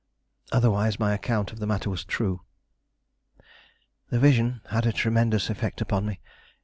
[0.51, 2.41] Otherwise my account of the matter was true.
[4.09, 6.19] This vision had a tremendous effect upon me.